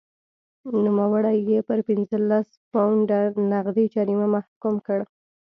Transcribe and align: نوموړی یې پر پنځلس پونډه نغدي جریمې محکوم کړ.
نوموړی 0.85 1.37
یې 1.49 1.59
پر 1.67 1.79
پنځلس 1.87 2.47
پونډه 2.71 3.19
نغدي 3.51 3.85
جریمې 3.95 4.27
محکوم 4.35 4.75
کړ. 4.87 4.99